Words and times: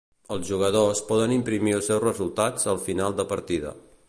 Els 0.35 0.47
jugadors 0.53 1.01
poden 1.11 1.35
imprimir 1.37 1.75
els 1.81 1.91
seus 1.93 2.05
resultats 2.07 2.71
al 2.75 2.85
final 2.89 3.19
de 3.23 3.29
partida. 3.37 3.81